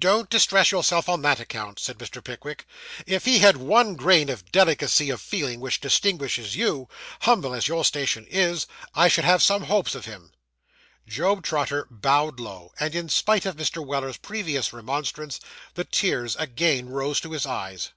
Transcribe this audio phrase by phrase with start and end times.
[0.00, 2.24] 'Don't distress yourself on that account,' said Mr.
[2.24, 2.66] Pickwick;
[3.06, 6.88] 'if he had one grain of the delicacy of feeling which distinguishes you,
[7.20, 10.32] humble as your station is, I should have some hopes of him.'
[11.06, 13.86] Job Trotter bowed low; and in spite of Mr.
[13.86, 15.38] Weller's previous remonstrance,
[15.74, 17.90] the tears again rose to his eyes.